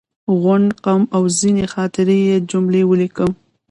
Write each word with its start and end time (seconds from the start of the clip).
غونډ، 0.41 0.67
قوم 0.85 1.03
او 1.15 1.23
ځینې 1.39 1.65
خاطرې 1.73 2.17
یې 2.29 2.35
جملې 2.51 2.81
ولیکم. 2.85 3.31